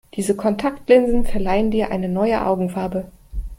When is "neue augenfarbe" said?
2.09-3.11